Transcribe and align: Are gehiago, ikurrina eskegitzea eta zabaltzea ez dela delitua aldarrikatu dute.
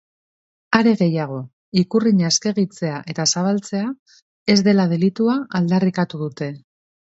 Are 0.77 0.93
gehiago, 1.01 1.37
ikurrina 1.81 2.31
eskegitzea 2.31 2.97
eta 3.15 3.27
zabaltzea 3.35 3.93
ez 4.57 4.59
dela 4.71 4.89
delitua 4.97 5.39
aldarrikatu 5.63 6.25
dute. 6.27 6.53